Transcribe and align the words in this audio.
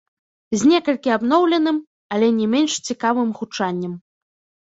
З 0.59 0.69
некалькі 0.69 1.09
абноўленым, 1.17 1.77
але 2.15 2.29
не 2.39 2.47
менш 2.53 2.71
цікавым 2.87 3.29
гучаннем. 3.41 3.93